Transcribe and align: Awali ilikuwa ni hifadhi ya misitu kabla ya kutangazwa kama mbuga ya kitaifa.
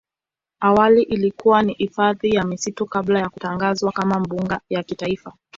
Awali 0.59 1.01
ilikuwa 1.01 1.61
ni 1.61 1.73
hifadhi 1.73 2.29
ya 2.29 2.43
misitu 2.43 2.85
kabla 2.85 3.19
ya 3.19 3.29
kutangazwa 3.29 3.91
kama 3.91 4.19
mbuga 4.19 4.61
ya 4.69 4.83
kitaifa. 4.83 5.33